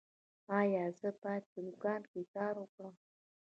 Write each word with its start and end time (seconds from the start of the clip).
ایا 0.59 0.85
زه 0.99 1.09
باید 1.21 1.43
په 1.51 1.59
دوکان 1.67 2.01
کې 2.11 2.21
کار 2.35 2.53
وکړم؟ 2.59 2.95